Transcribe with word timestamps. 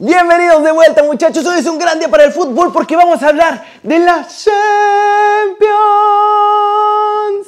Bienvenidos 0.00 0.62
de 0.62 0.70
vuelta 0.70 1.02
muchachos, 1.02 1.44
hoy 1.44 1.58
es 1.58 1.66
un 1.66 1.76
gran 1.76 1.98
día 1.98 2.06
para 2.06 2.22
el 2.22 2.30
fútbol 2.30 2.72
porque 2.72 2.94
vamos 2.94 3.20
a 3.20 3.30
hablar 3.30 3.64
de 3.82 3.98
la 3.98 4.24
Champions. 4.28 5.66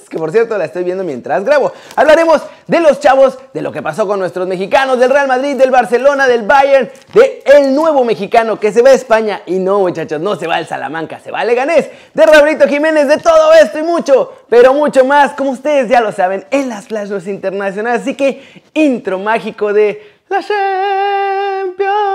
Que 0.08 0.18
por 0.18 0.32
cierto 0.32 0.58
la 0.58 0.64
estoy 0.64 0.82
viendo 0.82 1.04
mientras 1.04 1.44
grabo. 1.44 1.72
Hablaremos 1.94 2.42
de 2.66 2.80
los 2.80 2.98
chavos, 2.98 3.38
de 3.54 3.62
lo 3.62 3.70
que 3.70 3.82
pasó 3.82 4.08
con 4.08 4.18
nuestros 4.18 4.48
mexicanos, 4.48 4.98
del 4.98 5.10
Real 5.10 5.28
Madrid, 5.28 5.54
del 5.54 5.70
Barcelona, 5.70 6.26
del 6.26 6.42
Bayern, 6.42 6.90
de 7.14 7.44
el 7.46 7.72
nuevo 7.72 8.04
mexicano 8.04 8.58
que 8.58 8.72
se 8.72 8.82
va 8.82 8.90
a 8.90 8.94
España. 8.94 9.42
Y 9.46 9.60
no 9.60 9.78
muchachos, 9.78 10.20
no 10.20 10.34
se 10.34 10.48
va 10.48 10.56
al 10.56 10.66
Salamanca, 10.66 11.20
se 11.20 11.30
va 11.30 11.42
al 11.42 11.46
Leganés, 11.46 11.88
de 12.14 12.26
Raulito 12.26 12.66
Jiménez, 12.66 13.06
de 13.06 13.18
todo 13.18 13.52
esto 13.52 13.78
y 13.78 13.84
mucho, 13.84 14.32
pero 14.48 14.74
mucho 14.74 15.04
más, 15.04 15.34
como 15.34 15.50
ustedes 15.50 15.88
ya 15.88 16.00
lo 16.00 16.10
saben, 16.10 16.44
en 16.50 16.68
las 16.68 16.88
Flash 16.88 17.12
internacionales. 17.28 18.02
Así 18.02 18.14
que 18.16 18.42
intro 18.74 19.20
mágico 19.20 19.72
de 19.72 20.18
la 20.28 20.40
Champions. 20.40 22.09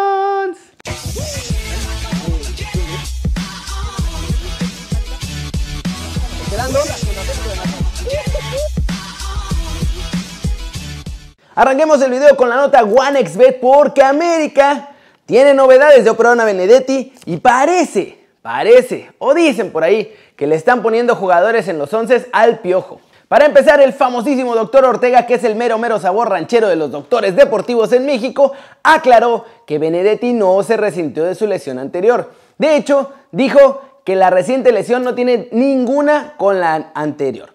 Arranquemos 11.55 12.01
el 12.01 12.11
video 12.11 12.35
con 12.35 12.49
la 12.49 12.57
nota 12.57 12.83
OneXBet 12.83 13.61
porque 13.61 14.03
América 14.03 14.89
tiene 15.25 15.53
novedades 15.53 16.03
de 16.03 16.09
Operona 16.09 16.43
Benedetti 16.43 17.13
y 17.25 17.37
parece, 17.37 18.19
parece, 18.41 19.09
o 19.19 19.33
dicen 19.33 19.71
por 19.71 19.85
ahí, 19.85 20.13
que 20.35 20.47
le 20.47 20.55
están 20.55 20.83
poniendo 20.83 21.15
jugadores 21.15 21.69
en 21.69 21.79
los 21.79 21.93
once 21.93 22.27
al 22.33 22.59
piojo. 22.59 22.99
Para 23.29 23.45
empezar, 23.45 23.79
el 23.79 23.93
famosísimo 23.93 24.53
doctor 24.53 24.83
Ortega, 24.83 25.25
que 25.25 25.35
es 25.35 25.45
el 25.45 25.55
mero 25.55 25.77
mero 25.77 25.97
sabor 25.97 26.29
ranchero 26.29 26.67
de 26.67 26.75
los 26.75 26.91
doctores 26.91 27.37
deportivos 27.37 27.93
en 27.93 28.05
México, 28.05 28.51
aclaró 28.83 29.45
que 29.65 29.79
Benedetti 29.79 30.33
no 30.33 30.61
se 30.61 30.75
resintió 30.75 31.23
de 31.23 31.35
su 31.35 31.47
lesión 31.47 31.79
anterior. 31.79 32.33
De 32.57 32.75
hecho, 32.75 33.13
dijo 33.31 33.81
que 34.03 34.17
la 34.17 34.29
reciente 34.29 34.73
lesión 34.73 35.05
no 35.05 35.15
tiene 35.15 35.47
ninguna 35.53 36.33
con 36.35 36.59
la 36.59 36.91
anterior. 36.93 37.53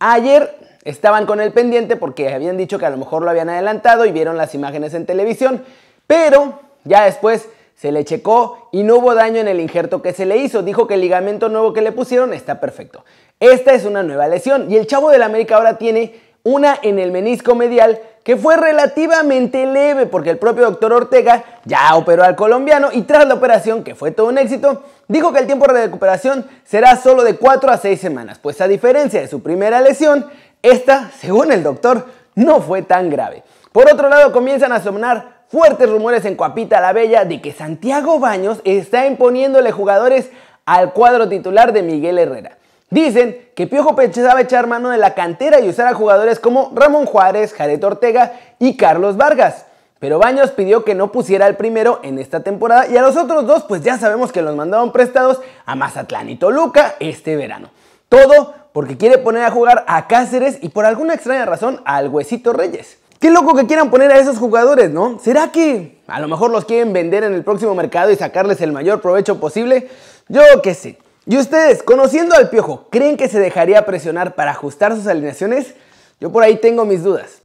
Ayer 0.00 0.65
estaban 0.86 1.26
con 1.26 1.40
el 1.40 1.52
pendiente 1.52 1.96
porque 1.96 2.32
habían 2.32 2.56
dicho 2.56 2.78
que 2.78 2.86
a 2.86 2.90
lo 2.90 2.96
mejor 2.96 3.22
lo 3.22 3.30
habían 3.30 3.50
adelantado 3.50 4.06
y 4.06 4.12
vieron 4.12 4.36
las 4.36 4.54
imágenes 4.54 4.94
en 4.94 5.04
televisión, 5.04 5.64
pero 6.06 6.60
ya 6.84 7.04
después 7.04 7.48
se 7.74 7.92
le 7.92 8.04
checó 8.04 8.68
y 8.72 8.84
no 8.84 8.96
hubo 8.96 9.14
daño 9.14 9.40
en 9.40 9.48
el 9.48 9.60
injerto 9.60 10.00
que 10.00 10.12
se 10.12 10.24
le 10.24 10.38
hizo. 10.38 10.62
Dijo 10.62 10.86
que 10.86 10.94
el 10.94 11.00
ligamento 11.00 11.48
nuevo 11.48 11.72
que 11.72 11.82
le 11.82 11.92
pusieron 11.92 12.32
está 12.32 12.60
perfecto. 12.60 13.04
Esta 13.40 13.74
es 13.74 13.84
una 13.84 14.02
nueva 14.02 14.28
lesión 14.28 14.70
y 14.70 14.76
el 14.76 14.86
chavo 14.86 15.10
del 15.10 15.22
América 15.22 15.56
ahora 15.56 15.76
tiene 15.76 16.14
una 16.42 16.78
en 16.80 17.00
el 17.00 17.10
menisco 17.10 17.56
medial 17.56 18.00
que 18.22 18.36
fue 18.36 18.56
relativamente 18.56 19.66
leve 19.66 20.06
porque 20.06 20.30
el 20.30 20.38
propio 20.38 20.64
doctor 20.64 20.92
Ortega 20.92 21.44
ya 21.64 21.94
operó 21.96 22.24
al 22.24 22.34
colombiano 22.34 22.88
y 22.92 23.02
tras 23.02 23.26
la 23.26 23.34
operación, 23.34 23.84
que 23.84 23.94
fue 23.94 24.10
todo 24.10 24.28
un 24.28 24.38
éxito, 24.38 24.82
dijo 25.06 25.32
que 25.32 25.40
el 25.40 25.46
tiempo 25.46 25.66
de 25.66 25.84
recuperación 25.84 26.44
será 26.64 26.96
solo 26.96 27.24
de 27.24 27.36
4 27.36 27.70
a 27.70 27.76
6 27.76 28.00
semanas, 28.00 28.38
pues 28.40 28.60
a 28.60 28.68
diferencia 28.68 29.20
de 29.20 29.28
su 29.28 29.42
primera 29.42 29.80
lesión, 29.80 30.26
esta, 30.70 31.10
según 31.18 31.52
el 31.52 31.62
doctor, 31.62 32.06
no 32.34 32.60
fue 32.60 32.82
tan 32.82 33.10
grave. 33.10 33.42
Por 33.72 33.90
otro 33.90 34.08
lado, 34.08 34.32
comienzan 34.32 34.72
a 34.72 34.82
sonar 34.82 35.44
fuertes 35.48 35.88
rumores 35.88 36.24
en 36.24 36.34
Coapita 36.34 36.80
la 36.80 36.92
Bella 36.92 37.24
de 37.24 37.40
que 37.40 37.52
Santiago 37.52 38.18
Baños 38.18 38.60
está 38.64 39.06
imponiéndole 39.06 39.70
jugadores 39.70 40.30
al 40.64 40.92
cuadro 40.92 41.28
titular 41.28 41.72
de 41.72 41.82
Miguel 41.82 42.18
Herrera. 42.18 42.58
Dicen 42.90 43.50
que 43.54 43.66
Piojo 43.66 43.96
pensaba 43.96 44.40
echar 44.40 44.66
mano 44.66 44.90
de 44.90 44.98
la 44.98 45.14
cantera 45.14 45.60
y 45.60 45.68
usar 45.68 45.86
a 45.88 45.94
jugadores 45.94 46.38
como 46.40 46.70
Ramón 46.74 47.06
Juárez, 47.06 47.52
Jared 47.52 47.82
Ortega 47.84 48.32
y 48.58 48.76
Carlos 48.76 49.16
Vargas. 49.16 49.66
Pero 49.98 50.18
Baños 50.18 50.50
pidió 50.50 50.84
que 50.84 50.94
no 50.94 51.10
pusiera 51.10 51.46
al 51.46 51.56
primero 51.56 52.00
en 52.02 52.18
esta 52.18 52.40
temporada 52.40 52.86
y 52.86 52.96
a 52.96 53.02
los 53.02 53.16
otros 53.16 53.46
dos 53.46 53.64
pues 53.64 53.82
ya 53.82 53.98
sabemos 53.98 54.30
que 54.30 54.42
los 54.42 54.54
mandaron 54.54 54.92
prestados 54.92 55.40
a 55.64 55.74
Mazatlán 55.74 56.28
y 56.28 56.36
Toluca 56.36 56.94
este 57.00 57.34
verano. 57.34 57.70
Todo 58.08 58.54
porque 58.76 58.98
quiere 58.98 59.16
poner 59.16 59.42
a 59.42 59.50
jugar 59.50 59.86
a 59.88 60.06
Cáceres 60.06 60.58
y 60.60 60.68
por 60.68 60.84
alguna 60.84 61.14
extraña 61.14 61.46
razón 61.46 61.80
al 61.86 62.10
Huesito 62.10 62.52
Reyes. 62.52 62.98
Qué 63.18 63.30
loco 63.30 63.54
que 63.54 63.66
quieran 63.66 63.88
poner 63.88 64.12
a 64.12 64.18
esos 64.18 64.36
jugadores, 64.36 64.90
¿no? 64.90 65.18
¿Será 65.18 65.50
que 65.50 66.02
a 66.06 66.20
lo 66.20 66.28
mejor 66.28 66.50
los 66.50 66.66
quieren 66.66 66.92
vender 66.92 67.24
en 67.24 67.32
el 67.32 67.42
próximo 67.42 67.74
mercado 67.74 68.10
y 68.10 68.16
sacarles 68.16 68.60
el 68.60 68.72
mayor 68.72 69.00
provecho 69.00 69.40
posible? 69.40 69.88
Yo 70.28 70.42
qué 70.62 70.74
sé. 70.74 70.98
¿Y 71.24 71.38
ustedes, 71.38 71.82
conociendo 71.82 72.34
al 72.34 72.50
Piojo, 72.50 72.88
creen 72.90 73.16
que 73.16 73.30
se 73.30 73.40
dejaría 73.40 73.86
presionar 73.86 74.34
para 74.34 74.50
ajustar 74.50 74.94
sus 74.94 75.06
alineaciones? 75.06 75.72
Yo 76.20 76.30
por 76.30 76.42
ahí 76.42 76.56
tengo 76.56 76.84
mis 76.84 77.02
dudas. 77.02 77.40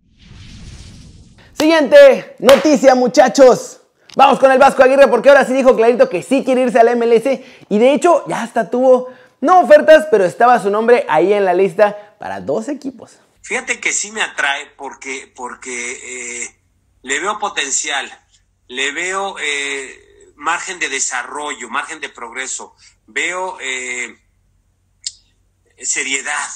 Siguiente 1.54 2.36
noticia, 2.40 2.94
muchachos. 2.94 3.80
Vamos 4.18 4.38
con 4.38 4.52
el 4.52 4.60
Vasco 4.60 4.84
Aguirre 4.84 5.08
porque 5.08 5.30
ahora 5.30 5.46
sí 5.46 5.54
dijo 5.54 5.78
clarito 5.78 6.10
que 6.10 6.24
sí 6.24 6.44
quiere 6.44 6.64
irse 6.64 6.78
al 6.78 6.94
MLS 6.98 7.40
y 7.70 7.80
de 7.80 7.94
hecho 7.94 8.26
ya 8.28 8.44
hasta 8.44 8.70
tuvo 8.70 9.08
no 9.42 9.60
ofertas, 9.60 10.08
pero 10.12 10.24
estaba 10.24 10.60
su 10.60 10.70
nombre 10.70 11.06
ahí 11.10 11.34
en 11.34 11.46
la 11.46 11.54
lista 11.54 12.16
para 12.20 12.40
dos 12.40 12.70
equipos. 12.70 13.18
Fíjate 13.42 13.80
que 13.80 13.92
sí 13.92 14.12
me 14.12 14.22
atrae 14.22 14.68
porque, 14.78 15.32
porque 15.36 16.44
eh, 16.44 16.56
le 17.02 17.20
veo 17.20 17.40
potencial, 17.40 18.10
le 18.68 18.92
veo 18.92 19.36
eh, 19.40 20.32
margen 20.36 20.78
de 20.78 20.90
desarrollo, 20.90 21.68
margen 21.70 22.00
de 22.00 22.10
progreso, 22.10 22.76
veo 23.08 23.58
eh, 23.60 24.16
seriedad, 25.80 26.50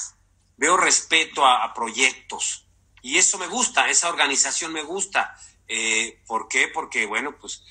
veo 0.56 0.76
respeto 0.76 1.44
a, 1.44 1.74
proyectos. 1.74 2.68
Y 3.02 3.18
eso 3.18 3.36
me 3.36 3.48
gusta, 3.48 3.90
esa 3.90 4.08
organización 4.08 4.72
me 4.72 4.82
gusta. 4.82 5.36
¿Por 6.26 6.48
qué? 6.48 6.68
Porque, 6.68 7.06
bueno, 7.06 7.36
pues 7.38 7.62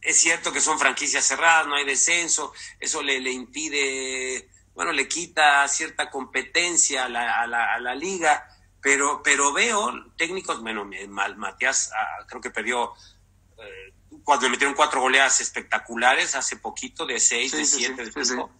es 0.00 0.16
cierto 0.18 0.52
que 0.52 0.60
son 0.60 0.78
franquicias 0.78 1.24
cerradas, 1.24 1.66
no 1.66 1.74
hay 1.74 1.84
descenso, 1.84 2.52
eso 2.78 3.02
le, 3.02 3.20
le 3.20 3.32
impide, 3.32 4.48
bueno, 4.74 4.92
le 4.92 5.08
quita 5.08 5.66
cierta 5.68 6.10
competencia 6.10 7.04
a 7.04 7.08
la, 7.08 7.42
a 7.42 7.80
la, 7.80 7.94
liga, 7.94 8.48
pero, 8.80 9.22
pero 9.22 9.52
veo 9.52 9.92
técnicos, 10.16 10.60
bueno, 10.60 10.88
Matías 11.36 11.90
ah, 11.92 12.24
creo 12.26 12.40
que 12.40 12.50
perdió, 12.50 12.94
eh, 13.58 13.94
cuando 14.22 14.46
le 14.46 14.50
metieron 14.50 14.74
cuatro 14.74 15.00
goleadas 15.00 15.40
espectaculares 15.40 16.34
hace 16.34 16.56
poquito, 16.56 17.04
de 17.04 17.18
seis, 17.18 17.52
de 17.52 17.64
siete, 17.64 18.04
de 18.04 18.24
cinco 18.24 18.50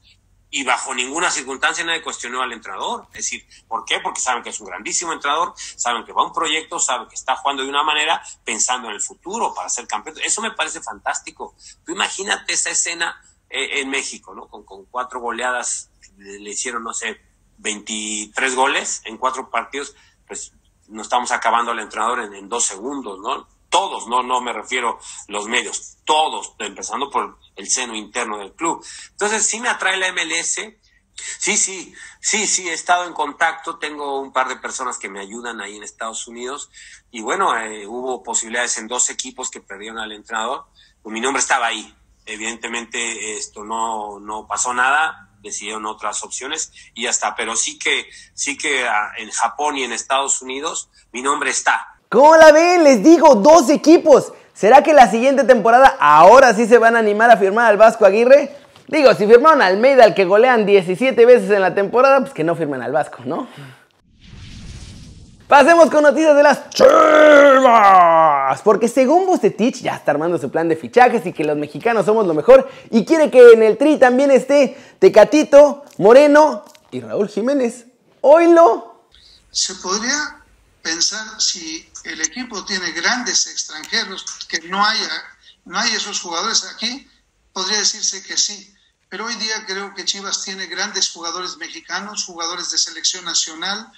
y 0.50 0.64
bajo 0.64 0.94
ninguna 0.94 1.30
circunstancia 1.30 1.84
nadie 1.84 2.02
cuestionó 2.02 2.42
al 2.42 2.52
entrenador. 2.52 3.06
Es 3.12 3.24
decir, 3.24 3.46
¿por 3.66 3.84
qué? 3.84 4.00
Porque 4.00 4.20
saben 4.20 4.42
que 4.42 4.50
es 4.50 4.60
un 4.60 4.66
grandísimo 4.66 5.12
entrenador, 5.12 5.52
saben 5.56 6.04
que 6.04 6.12
va 6.12 6.22
a 6.22 6.26
un 6.26 6.32
proyecto, 6.32 6.78
saben 6.78 7.08
que 7.08 7.14
está 7.14 7.36
jugando 7.36 7.62
de 7.62 7.68
una 7.68 7.82
manera 7.82 8.22
pensando 8.44 8.88
en 8.88 8.94
el 8.94 9.00
futuro 9.00 9.54
para 9.54 9.68
ser 9.68 9.86
campeón. 9.86 10.16
Eso 10.24 10.40
me 10.40 10.52
parece 10.52 10.80
fantástico. 10.80 11.54
Tú 11.84 11.92
imagínate 11.92 12.54
esa 12.54 12.70
escena 12.70 13.20
eh, 13.50 13.80
en 13.80 13.90
México, 13.90 14.34
¿no? 14.34 14.48
Con, 14.48 14.86
cuatro 14.86 15.20
goleadas, 15.20 15.90
le, 16.16 16.50
hicieron, 16.50 16.82
no 16.82 16.94
sé, 16.94 17.20
23 17.58 18.54
goles 18.54 19.02
en 19.04 19.18
cuatro 19.18 19.50
partidos, 19.50 19.94
pues 20.26 20.52
nos 20.88 21.06
estamos 21.06 21.30
acabando 21.30 21.72
al 21.72 21.80
entrenador 21.80 22.20
en, 22.20 22.34
en 22.34 22.48
dos 22.48 22.64
segundos, 22.64 23.18
¿no? 23.18 23.46
Todos, 23.68 24.08
no, 24.08 24.22
no 24.22 24.40
me 24.40 24.52
refiero 24.52 24.98
los 25.28 25.46
medios, 25.46 25.98
todos, 26.04 26.54
empezando 26.58 27.10
por 27.10 27.38
el 27.56 27.68
seno 27.68 27.94
interno 27.94 28.38
del 28.38 28.54
club. 28.54 28.84
Entonces, 29.10 29.46
sí 29.46 29.60
me 29.60 29.68
atrae 29.68 29.96
la 29.98 30.12
MLS. 30.12 30.60
Sí, 31.38 31.56
sí, 31.56 31.92
sí, 32.20 32.46
sí, 32.46 32.68
he 32.68 32.72
estado 32.72 33.04
en 33.04 33.12
contacto, 33.12 33.78
tengo 33.78 34.20
un 34.20 34.32
par 34.32 34.48
de 34.48 34.56
personas 34.56 34.98
que 34.98 35.08
me 35.08 35.20
ayudan 35.20 35.60
ahí 35.60 35.76
en 35.76 35.82
Estados 35.82 36.28
Unidos 36.28 36.70
y 37.10 37.22
bueno, 37.22 37.58
eh, 37.58 37.88
hubo 37.88 38.22
posibilidades 38.22 38.78
en 38.78 38.86
dos 38.86 39.10
equipos 39.10 39.50
que 39.50 39.60
perdieron 39.60 39.98
al 39.98 40.12
entrenador, 40.12 40.66
pues 41.02 41.12
mi 41.12 41.20
nombre 41.20 41.40
estaba 41.40 41.66
ahí. 41.66 41.92
Evidentemente 42.24 43.36
esto 43.36 43.64
no, 43.64 44.20
no 44.20 44.46
pasó 44.46 44.72
nada, 44.74 45.28
decidieron 45.40 45.86
otras 45.86 46.22
opciones 46.22 46.72
y 46.94 47.04
ya 47.04 47.10
está, 47.10 47.34
pero 47.34 47.56
sí 47.56 47.78
que, 47.78 48.08
sí 48.34 48.56
que 48.56 48.86
ah, 48.86 49.12
en 49.16 49.30
Japón 49.30 49.76
y 49.76 49.84
en 49.84 49.92
Estados 49.92 50.42
Unidos 50.42 50.88
mi 51.12 51.22
nombre 51.22 51.50
está. 51.50 51.97
¿Cómo 52.08 52.36
la 52.36 52.52
ven? 52.52 52.84
Les 52.84 53.02
digo, 53.02 53.34
dos 53.34 53.68
equipos. 53.68 54.32
¿Será 54.54 54.82
que 54.82 54.92
la 54.92 55.10
siguiente 55.10 55.44
temporada 55.44 55.96
ahora 56.00 56.54
sí 56.54 56.66
se 56.66 56.78
van 56.78 56.96
a 56.96 57.00
animar 57.00 57.30
a 57.30 57.36
firmar 57.36 57.66
al 57.66 57.76
Vasco 57.76 58.06
Aguirre? 58.06 58.56
Digo, 58.88 59.12
si 59.14 59.26
firmaron 59.26 59.60
al 59.60 59.74
Almeida, 59.74 60.04
al 60.04 60.14
que 60.14 60.24
golean 60.24 60.64
17 60.64 61.26
veces 61.26 61.50
en 61.50 61.60
la 61.60 61.74
temporada, 61.74 62.20
pues 62.20 62.32
que 62.32 62.42
no 62.42 62.56
firmen 62.56 62.80
al 62.80 62.92
Vasco, 62.92 63.18
¿no? 63.26 63.46
Pasemos 65.46 65.90
con 65.90 66.02
noticias 66.02 66.34
de 66.34 66.42
las 66.42 66.70
Chivas. 66.70 68.60
Porque 68.62 68.88
según 68.88 69.26
Bucetich 69.26 69.82
ya 69.82 69.94
está 69.96 70.12
armando 70.12 70.38
su 70.38 70.50
plan 70.50 70.68
de 70.68 70.76
fichajes 70.76 71.24
y 71.26 71.32
que 71.32 71.44
los 71.44 71.56
mexicanos 71.56 72.06
somos 72.06 72.26
lo 72.26 72.34
mejor 72.34 72.68
y 72.90 73.04
quiere 73.04 73.30
que 73.30 73.52
en 73.52 73.62
el 73.62 73.76
tri 73.76 73.96
también 73.98 74.30
esté 74.30 74.76
Tecatito, 74.98 75.84
Moreno 75.98 76.64
y 76.90 77.00
Raúl 77.00 77.28
Jiménez. 77.28 77.86
Oilo. 78.20 79.04
Se 79.50 79.74
podría 79.76 80.38
pensar 80.82 81.40
si 81.40 81.90
el 82.04 82.20
equipo 82.20 82.64
tiene 82.64 82.92
grandes 82.92 83.46
extranjeros, 83.46 84.24
que 84.48 84.60
no 84.60 84.84
haya, 84.84 85.10
no 85.64 85.78
hay 85.78 85.92
esos 85.92 86.20
jugadores 86.20 86.64
aquí, 86.64 87.08
podría 87.52 87.78
decirse 87.78 88.22
que 88.22 88.36
sí. 88.36 88.74
Pero 89.08 89.26
hoy 89.26 89.34
día 89.36 89.64
creo 89.66 89.94
que 89.94 90.04
Chivas 90.04 90.42
tiene 90.44 90.66
grandes 90.66 91.10
jugadores 91.10 91.56
mexicanos, 91.56 92.24
jugadores 92.24 92.70
de 92.70 92.78
selección 92.78 93.24
nacional, 93.24 93.90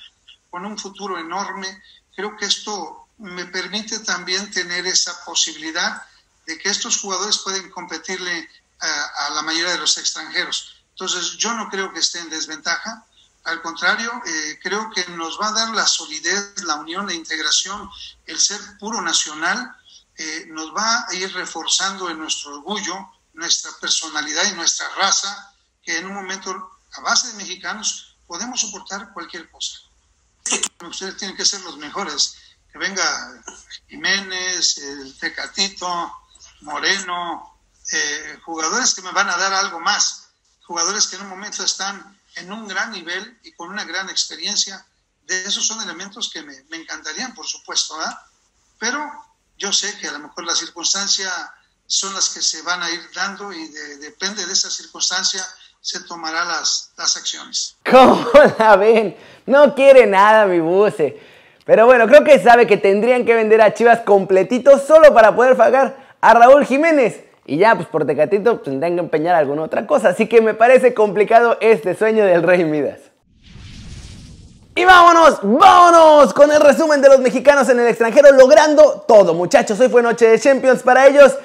con 0.50 0.65
un 0.65 0.79
futuro 0.79 1.19
enorme. 1.19 1.82
Creo 2.15 2.37
que 2.37 2.47
esto 2.47 3.09
me 3.19 3.47
permite 3.47 3.99
también 4.00 4.50
tener 4.50 4.87
esa 4.87 5.25
posibilidad 5.25 6.03
de 6.47 6.59
que 6.59 6.71
estos 6.71 6.99
jugadores 6.99 7.38
pueden 7.38 7.71
competirle 7.71 8.49
a, 8.81 9.31
la 9.35 9.43
mayoría 9.43 9.73
de 9.73 9.79
los 9.79 9.99
extranjeros. 9.99 10.83
Entonces, 10.91 11.37
yo 11.37 11.55
no 11.55 11.69
creo 11.69 11.93
que 11.93 12.00
esté 12.00 12.19
en 12.19 12.31
desventaja. 12.31 13.05
Al 13.44 13.62
contrario, 13.62 14.12
eh, 14.26 14.58
creo 14.62 14.90
que 14.90 15.06
nos 15.12 15.40
va 15.40 15.48
a 15.48 15.52
dar 15.52 15.75
la 15.75 15.87
solidez, 15.87 16.62
la 16.64 16.76
unión, 16.76 17.06
la 17.06 17.14
integración, 17.14 17.90
el 18.26 18.38
ser 18.38 18.60
puro 18.78 19.00
nacional, 19.00 19.76
eh, 20.16 20.44
nos 20.48 20.75
va 20.75 21.06
a 21.08 21.14
ir 21.14 21.32
reforzando 21.32 22.10
en 22.10 22.19
nuestro 22.19 22.56
orgullo, 22.56 22.94
nuestra 23.32 23.70
personalidad 23.81 24.44
y 24.44 24.54
nuestra 24.54 24.87
raza, 24.96 25.54
que 25.82 25.96
en 25.96 26.06
un 26.06 26.14
momento, 26.14 26.78
a 26.92 27.00
base 27.00 27.28
de 27.28 27.34
mexicanos, 27.34 28.16
podemos 28.26 28.60
soportar 28.60 29.12
cualquier 29.14 29.50
cosa. 29.50 29.78
Ustedes 30.87 31.16
tienen 31.16 31.37
que 31.37 31.44
ser 31.44 31.60
los 31.62 31.78
mejores. 31.78 32.37
Que 32.70 32.78
venga 32.78 33.02
Jiménez, 33.88 34.78
el 34.78 35.19
Tecatito, 35.19 36.12
Moreno, 36.60 37.58
eh, 37.92 38.38
jugadores 38.44 38.94
que 38.94 39.02
me 39.02 39.12
van 39.12 39.28
a 39.28 39.37
dar 39.37 39.52
algo 39.52 39.81
más, 39.81 40.28
jugadores 40.62 41.08
que 41.08 41.16
en 41.16 41.22
un 41.22 41.28
momento 41.31 41.64
están 41.64 42.19
en 42.37 42.53
un 42.53 42.67
gran 42.69 42.93
nivel 42.93 43.38
y 43.43 43.53
con 43.53 43.69
una 43.69 43.85
gran 43.85 44.09
experiencia. 44.09 44.85
De 45.27 45.43
esos 45.43 45.67
son 45.67 45.81
elementos 45.82 46.31
que 46.31 46.43
me, 46.43 46.55
encantarían, 46.73 47.35
por 47.35 47.47
supuesto, 47.47 47.97
pero 48.79 49.00
yo 49.56 49.73
sé 49.73 49.97
que 49.99 50.09
a 50.09 50.12
lo 50.12 50.19
mejor 50.21 50.44
las 50.44 50.59
circunstancias 50.59 51.32
son 51.87 52.15
las 52.15 52.31
que 52.31 52.43
se 52.43 52.62
van 52.62 52.82
a 52.82 52.91
ir 52.91 53.00
dando 53.15 53.53
y 53.53 53.69
depende 53.99 54.44
de 54.47 54.53
esa 54.53 54.71
circunstancia 54.71 55.47
se 55.81 56.00
tomarán 56.00 56.49
las, 56.49 56.93
las 56.97 57.17
acciones. 57.17 57.77
¿Cómo 57.91 58.29
la 58.59 58.76
ven? 58.76 59.17
No 59.47 59.75
quiere 59.75 60.06
nada 60.06 60.47
mi 60.47 60.61
buce. 60.61 61.21
Pero 61.65 61.87
bueno, 61.87 62.06
creo 62.06 62.25
que 62.25 62.43
sabe 62.43 62.67
que 62.67 62.76
tendrían 62.76 63.25
que 63.25 63.35
vender 63.35 63.62
a 63.62 63.75
Chivas 63.75 64.00
completito 64.00 64.79
solo 64.79 65.15
para 65.15 65.35
poder 65.35 65.56
pagar 65.56 66.17
a 66.21 66.35
Raúl 66.35 66.67
Jiménez. 66.67 67.30
Y 67.46 67.56
ya, 67.56 67.75
pues 67.75 67.88
por 67.88 68.06
Tecatito 68.06 68.54
pues, 68.54 68.64
tendrán 68.64 68.94
que 68.94 69.00
empeñar 69.00 69.34
alguna 69.34 69.62
otra 69.62 69.87
cosa. 69.87 70.10
Así 70.10 70.26
que 70.26 70.40
me 70.40 70.54
parece 70.54 70.94
complicado 70.94 71.56
este 71.60 71.94
sueño 71.94 72.25
del 72.25 72.42
Rey 72.42 72.64
Midas. 72.64 73.00
Y 74.75 74.84
vámonos, 74.84 75.40
vámonos 75.42 76.32
con 76.32 76.50
el 76.52 76.60
resumen 76.60 77.02
de 77.02 77.08
los 77.08 77.20
mexicanos 77.20 77.69
en 77.69 77.81
el 77.81 77.88
extranjero 77.88 78.32
logrando 78.32 79.04
todo. 79.06 79.34
Muchachos, 79.34 79.81
hoy 79.81 79.88
fue 79.88 80.02
noche 80.02 80.28
de 80.28 80.38
Champions 80.38 80.82
para 80.82 81.06
ellos. 81.06 81.37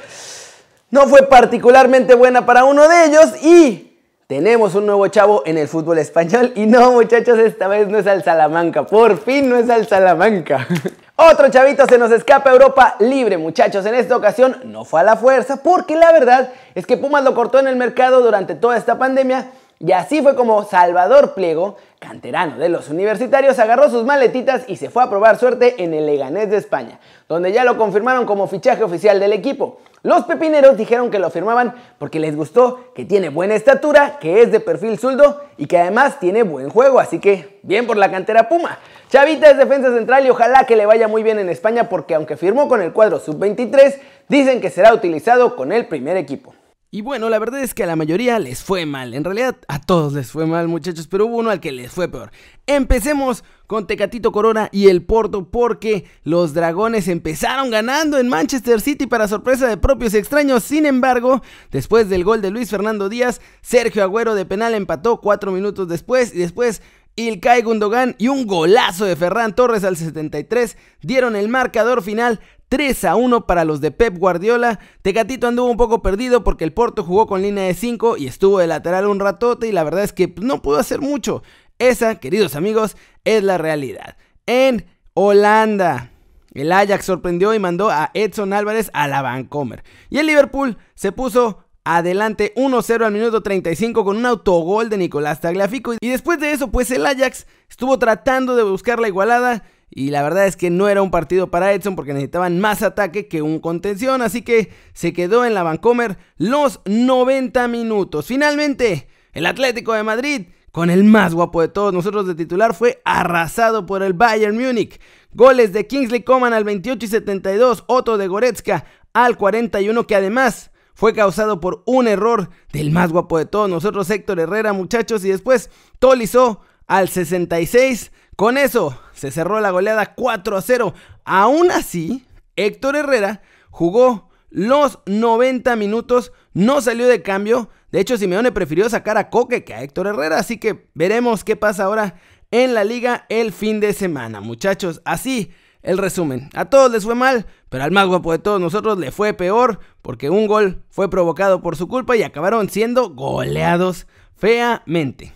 No 0.91 1.07
fue 1.07 1.23
particularmente 1.23 2.13
buena 2.13 2.45
para 2.45 2.63
uno 2.63 2.87
de 2.87 3.05
ellos 3.05 3.43
y 3.43 3.99
tenemos 4.27 4.75
un 4.75 4.85
nuevo 4.85 5.07
chavo 5.07 5.43
en 5.45 5.57
el 5.57 5.67
fútbol 5.67 5.97
español 5.97 6.53
y 6.55 6.65
no 6.65 6.91
muchachos, 6.93 7.37
esta 7.39 7.67
vez 7.67 7.87
no 7.87 7.97
es 7.97 8.07
al 8.07 8.23
Salamanca, 8.23 8.85
por 8.85 9.19
fin 9.19 9.49
no 9.49 9.57
es 9.57 9.69
al 9.69 9.87
Salamanca. 9.87 10.67
Otro 11.17 11.47
chavito 11.47 11.85
se 11.85 11.97
nos 11.97 12.11
escapa 12.11 12.49
a 12.49 12.53
Europa 12.53 12.95
libre 12.99 13.37
muchachos, 13.37 13.85
en 13.85 13.95
esta 13.95 14.17
ocasión 14.17 14.57
no 14.65 14.83
fue 14.83 14.99
a 14.99 15.03
la 15.03 15.15
fuerza 15.15 15.63
porque 15.63 15.95
la 15.95 16.11
verdad 16.11 16.49
es 16.75 16.85
que 16.85 16.97
Pumas 16.97 17.23
lo 17.23 17.33
cortó 17.33 17.57
en 17.57 17.67
el 17.67 17.77
mercado 17.77 18.19
durante 18.19 18.53
toda 18.53 18.75
esta 18.75 18.97
pandemia 18.97 19.47
y 19.79 19.91
así 19.91 20.21
fue 20.21 20.35
como 20.35 20.63
Salvador 20.63 21.33
Pliego, 21.33 21.75
canterano 21.99 22.57
de 22.57 22.69
los 22.69 22.89
universitarios, 22.89 23.59
agarró 23.59 23.89
sus 23.89 24.05
maletitas 24.05 24.63
y 24.67 24.77
se 24.77 24.89
fue 24.89 25.03
a 25.03 25.09
probar 25.09 25.37
suerte 25.37 25.83
en 25.83 25.93
el 25.93 26.05
Leganés 26.05 26.49
de 26.49 26.57
España, 26.57 26.99
donde 27.27 27.51
ya 27.51 27.65
lo 27.65 27.77
confirmaron 27.77 28.25
como 28.25 28.47
fichaje 28.47 28.83
oficial 28.83 29.19
del 29.19 29.33
equipo. 29.33 29.79
Los 30.01 30.25
pepineros 30.25 30.77
dijeron 30.77 31.09
que 31.09 31.19
lo 31.19 31.29
firmaban 31.29 31.73
porque 31.97 32.19
les 32.19 32.35
gustó, 32.35 32.93
que 32.93 33.05
tiene 33.05 33.29
buena 33.29 33.55
estatura, 33.55 34.17
que 34.19 34.43
es 34.43 34.51
de 34.51 34.59
perfil 34.59 34.97
zurdo 34.97 35.41
y 35.57 35.65
que 35.65 35.79
además 35.79 36.19
tiene 36.19 36.43
buen 36.43 36.69
juego, 36.69 36.99
así 36.99 37.19
que 37.19 37.59
bien 37.63 37.85
por 37.85 37.97
la 37.97 38.09
cantera 38.11 38.47
Puma. 38.47 38.77
Chavita 39.09 39.49
es 39.49 39.57
defensa 39.57 39.93
central 39.93 40.25
y 40.25 40.29
ojalá 40.29 40.65
que 40.65 40.75
le 40.75 40.85
vaya 40.85 41.07
muy 41.07 41.21
bien 41.23 41.39
en 41.39 41.49
España 41.49 41.89
porque 41.89 42.15
aunque 42.15 42.37
firmó 42.37 42.69
con 42.69 42.81
el 42.81 42.93
cuadro 42.93 43.19
sub-23, 43.19 43.95
dicen 44.29 44.61
que 44.61 44.69
será 44.69 44.93
utilizado 44.93 45.55
con 45.55 45.71
el 45.71 45.87
primer 45.87 46.17
equipo. 46.17 46.53
Y 46.91 47.01
bueno, 47.01 47.29
la 47.29 47.39
verdad 47.39 47.61
es 47.61 47.73
que 47.73 47.83
a 47.83 47.87
la 47.87 47.97
mayoría 47.97 48.39
les 48.39 48.63
fue 48.63 48.85
mal. 48.85 49.13
En 49.13 49.23
realidad 49.23 49.57
a 49.67 49.81
todos 49.81 50.13
les 50.13 50.31
fue 50.31 50.45
mal, 50.45 50.67
muchachos, 50.67 51.07
pero 51.07 51.25
hubo 51.25 51.37
uno 51.37 51.49
al 51.49 51.59
que 51.59 51.71
les 51.71 51.91
fue 51.91 52.07
peor. 52.07 52.31
Empecemos 52.67 53.43
con 53.67 53.85
Tecatito 53.85 54.31
Corona 54.31 54.69
y 54.71 54.87
el 54.87 55.03
Porto 55.03 55.49
porque 55.49 56.05
los 56.23 56.53
dragones 56.53 57.07
empezaron 57.07 57.69
ganando 57.69 58.17
en 58.17 58.29
Manchester 58.29 58.79
City 58.79 59.07
para 59.07 59.27
sorpresa 59.27 59.67
de 59.67 59.77
propios 59.77 60.13
extraños. 60.13 60.63
Sin 60.63 60.85
embargo, 60.85 61.41
después 61.71 62.07
del 62.07 62.23
gol 62.23 62.41
de 62.41 62.51
Luis 62.51 62.69
Fernando 62.69 63.09
Díaz, 63.09 63.41
Sergio 63.61 64.03
Agüero 64.03 64.33
de 64.33 64.45
penal 64.45 64.73
empató 64.73 65.19
cuatro 65.19 65.51
minutos 65.51 65.89
después 65.89 66.33
y 66.33 66.39
después 66.39 66.81
Ilkay 67.17 67.61
Gundogan 67.61 68.15
y 68.17 68.27
un 68.27 68.45
golazo 68.45 69.05
de 69.05 69.15
Ferran 69.15 69.55
Torres 69.55 69.85
al 69.85 69.95
73 69.95 70.75
dieron 71.01 71.37
el 71.37 71.47
marcador 71.47 72.01
final 72.03 72.41
3 72.69 73.05
a 73.05 73.15
1 73.15 73.45
para 73.45 73.65
los 73.65 73.81
de 73.81 73.91
Pep 73.91 74.17
Guardiola. 74.17 74.79
Tecatito 75.01 75.47
anduvo 75.47 75.69
un 75.69 75.77
poco 75.77 76.01
perdido 76.01 76.43
porque 76.43 76.63
el 76.63 76.73
Porto 76.73 77.03
jugó 77.03 77.27
con 77.27 77.41
línea 77.41 77.65
de 77.65 77.73
5 77.73 78.17
y 78.17 78.27
estuvo 78.27 78.59
de 78.59 78.67
lateral 78.67 79.07
un 79.07 79.19
ratote 79.19 79.67
y 79.67 79.71
la 79.71 79.83
verdad 79.83 80.03
es 80.03 80.13
que 80.13 80.33
no 80.41 80.61
pudo 80.61 80.77
hacer 80.77 81.01
mucho. 81.01 81.43
Esa, 81.79 82.15
queridos 82.15 82.55
amigos, 82.55 82.97
es 83.23 83.43
la 83.43 83.57
realidad. 83.57 84.17
En 84.45 84.85
Holanda, 85.13 86.11
el 86.53 86.71
Ajax 86.71 87.05
sorprendió 87.05 87.53
y 87.53 87.59
mandó 87.59 87.89
a 87.89 88.11
Edson 88.13 88.53
Álvarez 88.53 88.89
a 88.93 89.07
la 89.07 89.21
Vancomer. 89.21 89.83
Y 90.09 90.19
el 90.19 90.27
Liverpool 90.27 90.77
se 90.95 91.11
puso 91.11 91.65
adelante 91.83 92.53
1-0 92.55 93.05
al 93.05 93.11
minuto 93.11 93.43
35 93.43 94.03
con 94.03 94.17
un 94.17 94.25
autogol 94.25 94.89
de 94.89 94.97
Nicolás 94.97 95.41
Tagliafico. 95.41 95.93
Y 95.99 96.09
después 96.09 96.39
de 96.39 96.51
eso, 96.51 96.71
pues 96.71 96.91
el 96.91 97.05
Ajax 97.05 97.45
estuvo 97.69 97.99
tratando 97.99 98.55
de 98.55 98.63
buscar 98.63 98.99
la 98.99 99.07
igualada 99.07 99.63
y 99.89 100.09
la 100.09 100.23
verdad 100.23 100.47
es 100.47 100.57
que 100.57 100.69
no 100.69 100.89
era 100.89 101.01
un 101.01 101.11
partido 101.11 101.49
para 101.49 101.73
Edson 101.73 101.95
porque 101.95 102.13
necesitaban 102.13 102.59
más 102.59 102.81
ataque 102.81 103.27
que 103.27 103.41
un 103.41 103.59
contención. 103.59 104.21
Así 104.21 104.41
que 104.41 104.71
se 104.93 105.13
quedó 105.13 105.45
en 105.45 105.53
la 105.53 105.63
Vancomer 105.63 106.17
los 106.37 106.81
90 106.85 107.67
minutos. 107.67 108.25
Finalmente, 108.25 109.07
el 109.33 109.45
Atlético 109.45 109.93
de 109.93 110.03
Madrid, 110.03 110.47
con 110.71 110.89
el 110.89 111.03
más 111.03 111.33
guapo 111.33 111.61
de 111.61 111.69
todos 111.69 111.93
nosotros 111.93 112.27
de 112.27 112.35
titular, 112.35 112.73
fue 112.73 113.01
arrasado 113.05 113.85
por 113.85 114.03
el 114.03 114.13
Bayern 114.13 114.57
Múnich. 114.57 114.99
Goles 115.33 115.71
de 115.71 115.87
Kingsley 115.87 116.23
Coman 116.23 116.53
al 116.53 116.63
28 116.63 117.05
y 117.05 117.09
72, 117.09 117.83
Otto 117.87 118.17
de 118.17 118.27
Goretzka 118.27 118.85
al 119.13 119.37
41, 119.37 120.07
que 120.07 120.15
además 120.15 120.71
fue 120.93 121.13
causado 121.13 121.59
por 121.59 121.83
un 121.85 122.07
error 122.07 122.49
del 122.71 122.91
más 122.91 123.11
guapo 123.11 123.37
de 123.37 123.45
todos 123.45 123.69
nosotros, 123.69 124.09
Héctor 124.09 124.39
Herrera, 124.39 124.73
muchachos, 124.73 125.23
y 125.25 125.29
después 125.29 125.69
Tolizó 125.99 126.61
al 126.87 127.09
66. 127.09 128.11
Con 128.35 128.57
eso 128.57 128.99
se 129.13 129.31
cerró 129.31 129.59
la 129.61 129.71
goleada 129.71 130.13
4 130.13 130.57
a 130.57 130.61
0. 130.61 130.93
Aún 131.23 131.71
así, 131.71 132.25
Héctor 132.55 132.95
Herrera 132.95 133.41
jugó 133.69 134.29
los 134.49 134.99
90 135.05 135.75
minutos, 135.75 136.31
no 136.53 136.81
salió 136.81 137.07
de 137.07 137.21
cambio. 137.21 137.69
De 137.91 137.99
hecho, 137.99 138.17
Simeone 138.17 138.51
prefirió 138.51 138.89
sacar 138.89 139.17
a 139.17 139.29
Coque 139.29 139.63
que 139.63 139.73
a 139.73 139.83
Héctor 139.83 140.07
Herrera, 140.07 140.37
así 140.37 140.57
que 140.57 140.89
veremos 140.93 141.43
qué 141.43 141.55
pasa 141.55 141.85
ahora 141.85 142.15
en 142.51 142.73
la 142.73 142.83
liga 142.83 143.25
el 143.29 143.51
fin 143.51 143.79
de 143.79 143.93
semana. 143.93 144.41
Muchachos, 144.41 145.01
así 145.05 145.51
el 145.81 145.97
resumen. 145.97 146.49
A 146.53 146.65
todos 146.65 146.91
les 146.91 147.03
fue 147.03 147.15
mal, 147.15 147.45
pero 147.69 147.83
al 147.83 147.91
más 147.91 148.07
guapo 148.07 148.31
de 148.31 148.39
todos 148.39 148.59
nosotros 148.59 148.97
le 148.97 149.11
fue 149.11 149.33
peor 149.33 149.79
porque 150.01 150.29
un 150.29 150.47
gol 150.47 150.83
fue 150.89 151.09
provocado 151.09 151.61
por 151.61 151.75
su 151.75 151.87
culpa 151.87 152.17
y 152.17 152.23
acabaron 152.23 152.69
siendo 152.69 153.09
goleados 153.09 154.07
feamente. 154.35 155.33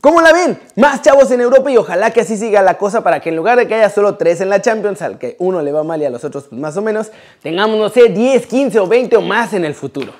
¿Cómo 0.00 0.22
la 0.22 0.32
ven? 0.32 0.58
Más 0.76 1.02
chavos 1.02 1.30
en 1.30 1.42
Europa 1.42 1.70
y 1.70 1.76
ojalá 1.76 2.10
que 2.10 2.22
así 2.22 2.38
siga 2.38 2.62
la 2.62 2.78
cosa 2.78 3.02
para 3.02 3.20
que 3.20 3.28
en 3.28 3.36
lugar 3.36 3.58
de 3.58 3.68
que 3.68 3.74
haya 3.74 3.90
solo 3.90 4.16
3 4.16 4.40
en 4.40 4.48
la 4.48 4.62
Champions, 4.62 5.02
al 5.02 5.18
que 5.18 5.36
uno 5.38 5.60
le 5.60 5.72
va 5.72 5.84
mal 5.84 6.00
y 6.00 6.06
a 6.06 6.10
los 6.10 6.24
otros 6.24 6.44
pues 6.44 6.58
más 6.58 6.74
o 6.78 6.82
menos, 6.82 7.10
tengamos, 7.42 7.78
no 7.78 7.90
sé, 7.90 8.08
10, 8.08 8.46
15 8.46 8.80
o 8.80 8.86
20 8.86 9.16
o 9.18 9.20
más 9.20 9.52
en 9.52 9.66
el 9.66 9.74
futuro. 9.74 10.14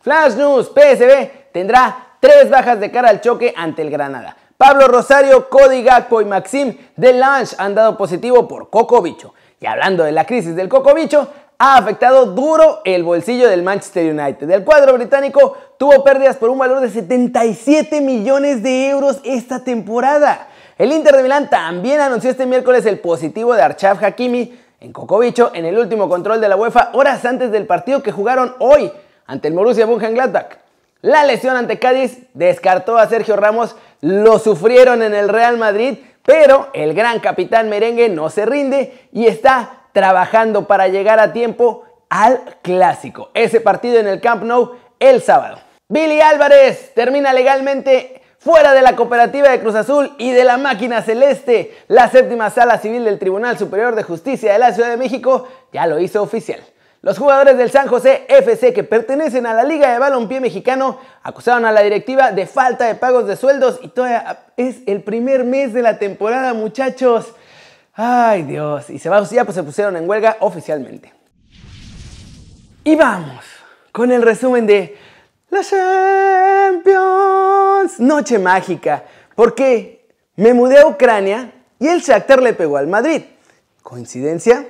Flash 0.00 0.36
News, 0.36 0.68
PSB 0.68 1.52
tendrá 1.52 2.14
tres 2.20 2.48
bajas 2.48 2.78
de 2.78 2.92
cara 2.92 3.08
al 3.08 3.20
choque 3.20 3.52
ante 3.56 3.82
el 3.82 3.90
Granada. 3.90 4.36
Pablo 4.56 4.86
Rosario, 4.86 5.48
Cody 5.48 5.82
Gakpo 5.82 6.20
y 6.20 6.24
Maxim 6.24 6.76
Delange 6.94 7.56
han 7.58 7.74
dado 7.74 7.96
positivo 7.96 8.46
por 8.46 8.70
Coco 8.70 9.02
Bicho. 9.02 9.34
Y 9.58 9.66
hablando 9.66 10.04
de 10.04 10.12
la 10.12 10.24
crisis 10.24 10.54
del 10.54 10.68
Coco 10.68 10.94
Bicho, 10.94 11.28
ha 11.62 11.76
afectado 11.76 12.24
duro 12.24 12.80
el 12.86 13.04
bolsillo 13.04 13.46
del 13.46 13.62
Manchester 13.62 14.14
United. 14.14 14.48
El 14.48 14.64
cuadro 14.64 14.94
británico 14.94 15.58
tuvo 15.76 16.02
pérdidas 16.02 16.38
por 16.38 16.48
un 16.48 16.56
valor 16.56 16.80
de 16.80 16.88
77 16.88 18.00
millones 18.00 18.62
de 18.62 18.88
euros 18.88 19.20
esta 19.24 19.62
temporada. 19.62 20.48
El 20.78 20.90
Inter 20.90 21.14
de 21.14 21.22
Milán 21.22 21.50
también 21.50 22.00
anunció 22.00 22.30
este 22.30 22.46
miércoles 22.46 22.86
el 22.86 22.98
positivo 22.98 23.52
de 23.54 23.60
Archav 23.60 24.02
Hakimi 24.02 24.58
en 24.80 24.90
Cocobicho 24.94 25.50
en 25.52 25.66
el 25.66 25.76
último 25.76 26.08
control 26.08 26.40
de 26.40 26.48
la 26.48 26.56
UEFA 26.56 26.92
horas 26.94 27.26
antes 27.26 27.52
del 27.52 27.66
partido 27.66 28.02
que 28.02 28.10
jugaron 28.10 28.54
hoy 28.58 28.90
ante 29.26 29.48
el 29.48 29.54
Borussia 29.54 29.86
Mönchengladbach. 29.86 30.56
La 31.02 31.24
lesión 31.24 31.58
ante 31.58 31.78
Cádiz 31.78 32.20
descartó 32.32 32.96
a 32.96 33.06
Sergio 33.06 33.36
Ramos, 33.36 33.76
lo 34.00 34.38
sufrieron 34.38 35.02
en 35.02 35.12
el 35.12 35.28
Real 35.28 35.58
Madrid, 35.58 35.98
pero 36.24 36.68
el 36.72 36.94
gran 36.94 37.20
capitán 37.20 37.68
merengue 37.68 38.08
no 38.08 38.30
se 38.30 38.46
rinde 38.46 39.08
y 39.12 39.26
está 39.26 39.79
trabajando 39.92 40.66
para 40.66 40.88
llegar 40.88 41.20
a 41.20 41.32
tiempo 41.32 41.84
al 42.08 42.40
clásico. 42.62 43.30
Ese 43.34 43.60
partido 43.60 43.98
en 43.98 44.08
el 44.08 44.20
Camp 44.20 44.42
Nou 44.42 44.72
el 44.98 45.22
sábado. 45.22 45.58
Billy 45.88 46.20
Álvarez 46.20 46.92
termina 46.94 47.32
legalmente 47.32 48.22
fuera 48.38 48.72
de 48.72 48.82
la 48.82 48.96
cooperativa 48.96 49.50
de 49.50 49.60
Cruz 49.60 49.74
Azul 49.74 50.12
y 50.18 50.32
de 50.32 50.44
la 50.44 50.56
máquina 50.56 51.02
celeste. 51.02 51.76
La 51.88 52.08
séptima 52.08 52.50
sala 52.50 52.78
civil 52.78 53.04
del 53.04 53.18
Tribunal 53.18 53.58
Superior 53.58 53.94
de 53.94 54.02
Justicia 54.02 54.52
de 54.52 54.58
la 54.58 54.72
Ciudad 54.72 54.90
de 54.90 54.96
México 54.96 55.48
ya 55.72 55.86
lo 55.86 55.98
hizo 55.98 56.22
oficial. 56.22 56.60
Los 57.02 57.18
jugadores 57.18 57.56
del 57.56 57.70
San 57.70 57.86
José 57.88 58.26
FC 58.28 58.74
que 58.74 58.84
pertenecen 58.84 59.46
a 59.46 59.54
la 59.54 59.64
Liga 59.64 59.90
de 59.90 59.98
Balompié 59.98 60.38
Mexicano 60.38 60.98
acusaron 61.22 61.64
a 61.64 61.72
la 61.72 61.80
directiva 61.80 62.30
de 62.30 62.46
falta 62.46 62.86
de 62.86 62.94
pagos 62.94 63.26
de 63.26 63.36
sueldos 63.36 63.78
y 63.82 63.88
todavía 63.88 64.44
es 64.58 64.80
el 64.86 65.02
primer 65.02 65.44
mes 65.44 65.72
de 65.72 65.80
la 65.80 65.98
temporada, 65.98 66.52
muchachos. 66.52 67.34
Ay, 67.94 68.44
Dios. 68.44 68.90
Y 68.90 68.98
se 68.98 69.08
va, 69.08 69.22
ya 69.24 69.44
pues 69.44 69.54
se 69.54 69.62
pusieron 69.62 69.96
en 69.96 70.08
huelga 70.08 70.36
oficialmente. 70.40 71.12
Y 72.84 72.96
vamos 72.96 73.44
con 73.92 74.10
el 74.10 74.22
resumen 74.22 74.66
de 74.66 74.96
la 75.50 75.62
Champions. 75.62 76.90
Noche 78.00 78.38
mágica. 78.38 79.04
Porque 79.34 80.08
me 80.36 80.54
mudé 80.54 80.80
a 80.80 80.86
Ucrania 80.86 81.52
y 81.78 81.88
el 81.88 82.00
Shakhtar 82.00 82.42
le 82.42 82.54
pegó 82.54 82.76
al 82.76 82.86
Madrid. 82.86 83.22
¿Coincidencia? 83.82 84.66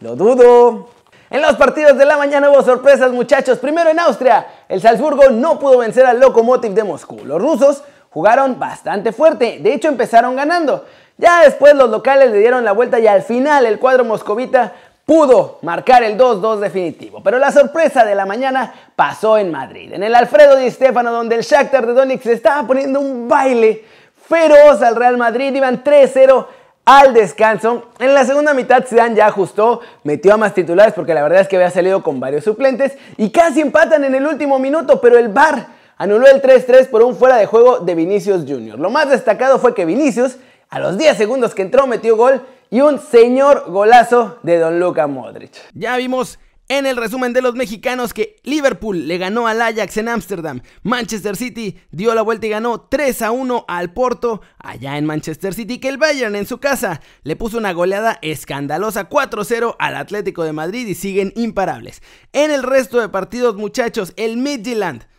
Lo 0.00 0.16
dudo. 0.16 0.90
En 1.30 1.42
los 1.42 1.56
partidos 1.56 1.96
de 1.96 2.06
la 2.06 2.16
mañana 2.16 2.50
hubo 2.50 2.62
sorpresas, 2.62 3.12
muchachos. 3.12 3.58
Primero 3.58 3.90
en 3.90 4.00
Austria, 4.00 4.46
el 4.68 4.80
Salzburgo 4.80 5.30
no 5.30 5.58
pudo 5.58 5.78
vencer 5.78 6.06
al 6.06 6.18
Lokomotiv 6.18 6.72
de 6.72 6.84
Moscú. 6.84 7.20
Los 7.24 7.40
rusos 7.40 7.84
jugaron 8.10 8.58
bastante 8.58 9.12
fuerte, 9.12 9.58
de 9.60 9.72
hecho 9.72 9.88
empezaron 9.88 10.36
ganando. 10.36 10.84
Ya 11.16 11.42
después 11.42 11.74
los 11.74 11.90
locales 11.90 12.30
le 12.30 12.38
dieron 12.38 12.64
la 12.64 12.72
vuelta 12.72 12.98
y 12.98 13.06
al 13.06 13.22
final 13.22 13.66
el 13.66 13.78
cuadro 13.78 14.04
moscovita 14.04 14.72
pudo 15.04 15.58
marcar 15.62 16.02
el 16.02 16.16
2-2 16.16 16.60
definitivo. 16.60 17.20
Pero 17.22 17.38
la 17.38 17.50
sorpresa 17.50 18.04
de 18.04 18.14
la 18.14 18.26
mañana 18.26 18.72
pasó 18.96 19.38
en 19.38 19.50
Madrid, 19.50 19.92
en 19.92 20.02
el 20.02 20.14
Alfredo 20.14 20.56
Di 20.56 20.70
Stefano, 20.70 21.10
donde 21.10 21.36
el 21.36 21.42
Shakhtar 21.42 21.86
de 21.86 21.92
Donetsk 21.94 22.26
estaba 22.26 22.66
poniendo 22.66 23.00
un 23.00 23.28
baile 23.28 23.84
feroz 24.28 24.80
al 24.82 24.96
Real 24.96 25.18
Madrid. 25.18 25.54
Iban 25.54 25.82
3-0 25.82 26.46
al 26.84 27.12
descanso. 27.12 27.88
En 27.98 28.14
la 28.14 28.24
segunda 28.24 28.54
mitad 28.54 28.84
Zidane 28.86 29.16
ya 29.16 29.26
ajustó, 29.26 29.80
metió 30.04 30.34
a 30.34 30.36
más 30.36 30.54
titulares 30.54 30.94
porque 30.94 31.12
la 31.12 31.22
verdad 31.22 31.40
es 31.40 31.48
que 31.48 31.56
había 31.56 31.70
salido 31.70 32.02
con 32.02 32.20
varios 32.20 32.44
suplentes 32.44 32.96
y 33.16 33.30
casi 33.30 33.60
empatan 33.60 34.04
en 34.04 34.14
el 34.14 34.26
último 34.26 34.58
minuto, 34.58 35.00
pero 35.00 35.18
el 35.18 35.28
VAR 35.28 35.79
anuló 36.00 36.26
el 36.28 36.40
3-3 36.40 36.88
por 36.88 37.02
un 37.02 37.14
fuera 37.14 37.36
de 37.36 37.44
juego 37.44 37.80
de 37.80 37.94
Vinicius 37.94 38.46
Jr. 38.48 38.78
Lo 38.78 38.88
más 38.88 39.10
destacado 39.10 39.58
fue 39.58 39.74
que 39.74 39.84
Vinicius 39.84 40.36
a 40.70 40.80
los 40.80 40.96
10 40.96 41.14
segundos 41.14 41.54
que 41.54 41.60
entró 41.60 41.86
metió 41.86 42.16
gol 42.16 42.40
y 42.70 42.80
un 42.80 42.98
señor 42.98 43.64
golazo 43.68 44.38
de 44.42 44.58
Don 44.58 44.80
Luka 44.80 45.06
Modric. 45.06 45.52
Ya 45.74 45.98
vimos 45.98 46.38
en 46.68 46.86
el 46.86 46.96
resumen 46.96 47.34
de 47.34 47.42
los 47.42 47.54
mexicanos 47.54 48.14
que 48.14 48.36
Liverpool 48.44 49.08
le 49.08 49.18
ganó 49.18 49.46
al 49.46 49.60
Ajax 49.60 49.98
en 49.98 50.08
Ámsterdam, 50.08 50.62
Manchester 50.84 51.36
City 51.36 51.78
dio 51.90 52.14
la 52.14 52.22
vuelta 52.22 52.46
y 52.46 52.50
ganó 52.50 52.80
3 52.80 53.20
a 53.20 53.30
1 53.30 53.66
al 53.68 53.92
Porto 53.92 54.40
allá 54.56 54.96
en 54.96 55.04
Manchester 55.04 55.52
City, 55.52 55.80
que 55.80 55.90
el 55.90 55.98
Bayern 55.98 56.34
en 56.34 56.46
su 56.46 56.60
casa 56.60 57.02
le 57.24 57.36
puso 57.36 57.58
una 57.58 57.74
goleada 57.74 58.18
escandalosa 58.22 59.10
4-0 59.10 59.76
al 59.78 59.96
Atlético 59.96 60.44
de 60.44 60.54
Madrid 60.54 60.86
y 60.86 60.94
siguen 60.94 61.34
imparables. 61.36 62.00
En 62.32 62.50
el 62.50 62.62
resto 62.62 63.00
de 63.00 63.10
partidos 63.10 63.56
muchachos, 63.56 64.14
el 64.16 64.38
Midtjylland 64.38 65.10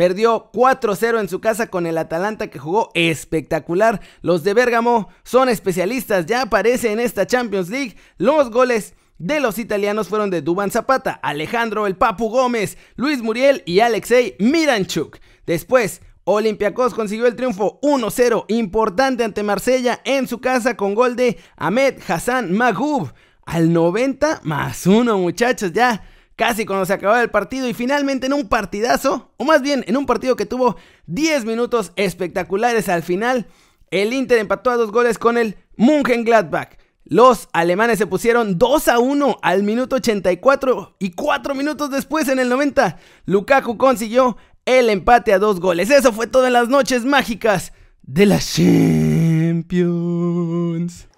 Perdió 0.00 0.50
4-0 0.52 1.20
en 1.20 1.28
su 1.28 1.42
casa 1.42 1.66
con 1.66 1.86
el 1.86 1.98
Atalanta 1.98 2.46
que 2.46 2.58
jugó 2.58 2.90
espectacular. 2.94 4.00
Los 4.22 4.42
de 4.42 4.54
Bérgamo 4.54 5.10
son 5.24 5.50
especialistas, 5.50 6.24
ya 6.24 6.40
aparece 6.40 6.90
en 6.90 7.00
esta 7.00 7.26
Champions 7.26 7.68
League. 7.68 7.96
Los 8.16 8.50
goles 8.50 8.94
de 9.18 9.40
los 9.40 9.58
italianos 9.58 10.08
fueron 10.08 10.30
de 10.30 10.40
Duban 10.40 10.70
Zapata, 10.70 11.20
Alejandro 11.22 11.86
El 11.86 11.96
Papu 11.96 12.30
Gómez, 12.30 12.78
Luis 12.96 13.20
Muriel 13.20 13.62
y 13.66 13.80
Alexei 13.80 14.36
Miranchuk. 14.38 15.18
Después, 15.44 16.00
Olympiacos 16.24 16.94
consiguió 16.94 17.26
el 17.26 17.36
triunfo 17.36 17.78
1-0 17.82 18.46
importante 18.48 19.22
ante 19.22 19.42
Marsella 19.42 20.00
en 20.06 20.26
su 20.26 20.40
casa 20.40 20.78
con 20.78 20.94
gol 20.94 21.14
de 21.14 21.36
Ahmed 21.58 21.98
Hassan 22.08 22.54
Magoub 22.54 23.12
al 23.44 23.70
90 23.70 24.40
más 24.44 24.86
1 24.86 25.18
muchachos 25.18 25.74
ya 25.74 26.02
casi 26.40 26.64
cuando 26.64 26.86
se 26.86 26.94
acababa 26.94 27.20
el 27.20 27.28
partido 27.28 27.68
y 27.68 27.74
finalmente 27.74 28.24
en 28.26 28.32
un 28.32 28.48
partidazo, 28.48 29.30
o 29.36 29.44
más 29.44 29.60
bien 29.60 29.84
en 29.86 29.98
un 29.98 30.06
partido 30.06 30.36
que 30.36 30.46
tuvo 30.46 30.76
10 31.04 31.44
minutos 31.44 31.92
espectaculares 31.96 32.88
al 32.88 33.02
final, 33.02 33.46
el 33.90 34.14
Inter 34.14 34.38
empató 34.38 34.70
a 34.70 34.76
dos 34.76 34.90
goles 34.90 35.18
con 35.18 35.36
el 35.36 35.58
Mönchengladbach. 35.76 36.78
Los 37.04 37.50
alemanes 37.52 37.98
se 37.98 38.06
pusieron 38.06 38.56
2 38.56 38.88
a 38.88 38.98
1 39.00 39.36
al 39.42 39.64
minuto 39.64 39.96
84 39.96 40.96
y 40.98 41.10
4 41.10 41.54
minutos 41.54 41.90
después 41.90 42.26
en 42.28 42.38
el 42.38 42.48
90 42.48 42.96
Lukaku 43.26 43.76
consiguió 43.76 44.38
el 44.64 44.88
empate 44.88 45.34
a 45.34 45.38
dos 45.38 45.60
goles. 45.60 45.90
Eso 45.90 46.10
fue 46.10 46.26
todo 46.26 46.46
en 46.46 46.54
las 46.54 46.70
noches 46.70 47.04
mágicas 47.04 47.74
de 48.00 48.24
la 48.24 48.38
Champions. 48.38 49.76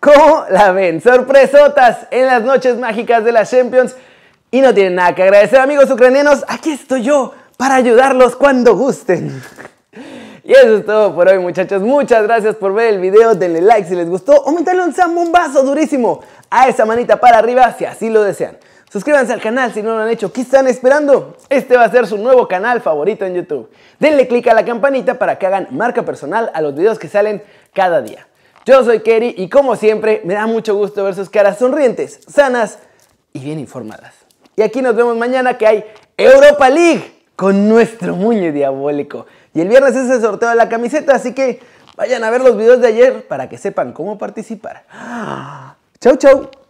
¿Cómo 0.00 0.46
la 0.50 0.72
ven? 0.72 1.00
Sorpresotas 1.00 2.08
en 2.10 2.26
las 2.26 2.42
noches 2.42 2.76
mágicas 2.76 3.24
de 3.24 3.30
la 3.30 3.46
Champions. 3.46 3.94
Y 4.54 4.60
no 4.60 4.74
tienen 4.74 4.96
nada 4.96 5.14
que 5.14 5.22
agradecer 5.22 5.58
amigos 5.58 5.90
ucranianos. 5.90 6.44
Aquí 6.46 6.72
estoy 6.72 7.02
yo 7.02 7.32
para 7.56 7.74
ayudarlos 7.74 8.36
cuando 8.36 8.76
gusten. 8.76 9.42
Y 10.44 10.50
eso 10.50 10.78
es 10.78 10.84
todo 10.84 11.14
por 11.14 11.28
hoy 11.28 11.38
muchachos, 11.38 11.82
muchas 11.82 12.24
gracias 12.24 12.56
por 12.56 12.74
ver 12.74 12.94
el 12.94 13.00
video, 13.00 13.36
denle 13.36 13.60
like 13.60 13.88
si 13.88 13.94
les 13.94 14.08
gustó 14.08 14.32
o 14.42 14.50
métanle 14.50 14.82
un 14.82 14.92
zambombazo 14.92 15.62
durísimo 15.62 16.20
a 16.50 16.66
esa 16.66 16.84
manita 16.84 17.20
para 17.20 17.38
arriba 17.38 17.72
si 17.78 17.84
así 17.84 18.10
lo 18.10 18.24
desean. 18.24 18.58
Suscríbanse 18.90 19.32
al 19.32 19.40
canal 19.40 19.72
si 19.72 19.82
no 19.82 19.94
lo 19.94 20.00
han 20.00 20.08
hecho, 20.08 20.32
¿qué 20.32 20.40
están 20.40 20.66
esperando? 20.66 21.36
Este 21.48 21.76
va 21.76 21.84
a 21.84 21.90
ser 21.92 22.08
su 22.08 22.18
nuevo 22.18 22.48
canal 22.48 22.80
favorito 22.80 23.24
en 23.24 23.34
YouTube. 23.34 23.70
Denle 24.00 24.26
click 24.26 24.48
a 24.48 24.54
la 24.54 24.64
campanita 24.64 25.16
para 25.16 25.38
que 25.38 25.46
hagan 25.46 25.68
marca 25.70 26.02
personal 26.04 26.50
a 26.52 26.60
los 26.60 26.74
videos 26.74 26.98
que 26.98 27.06
salen 27.06 27.40
cada 27.72 28.02
día. 28.02 28.26
Yo 28.66 28.82
soy 28.82 28.98
Kerry 28.98 29.36
y 29.38 29.48
como 29.48 29.76
siempre 29.76 30.22
me 30.24 30.34
da 30.34 30.48
mucho 30.48 30.74
gusto 30.74 31.04
ver 31.04 31.14
sus 31.14 31.30
caras 31.30 31.58
sonrientes, 31.58 32.18
sanas 32.26 32.80
y 33.32 33.38
bien 33.38 33.60
informadas. 33.60 34.21
Y 34.56 34.62
aquí 34.62 34.82
nos 34.82 34.94
vemos 34.94 35.16
mañana 35.16 35.56
que 35.56 35.66
hay 35.66 35.84
Europa 36.16 36.68
League 36.68 37.24
con 37.36 37.68
nuestro 37.68 38.14
muñe 38.16 38.52
diabólico. 38.52 39.26
Y 39.54 39.60
el 39.60 39.68
viernes 39.68 39.96
es 39.96 40.10
el 40.10 40.20
sorteo 40.20 40.50
de 40.50 40.56
la 40.56 40.68
camiseta, 40.68 41.14
así 41.14 41.34
que 41.34 41.60
vayan 41.96 42.24
a 42.24 42.30
ver 42.30 42.42
los 42.42 42.56
videos 42.56 42.80
de 42.80 42.88
ayer 42.88 43.26
para 43.26 43.48
que 43.48 43.58
sepan 43.58 43.92
cómo 43.92 44.18
participar. 44.18 44.84
Chau, 46.00 46.16
chau. 46.16 46.61